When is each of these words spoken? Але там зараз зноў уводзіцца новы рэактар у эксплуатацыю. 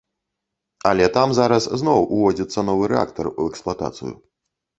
Але 0.91 1.09
там 1.17 1.35
зараз 1.39 1.67
зноў 1.81 1.99
уводзіцца 2.15 2.65
новы 2.71 2.89
рэактар 2.93 3.25
у 3.35 3.37
эксплуатацыю. 3.51 4.13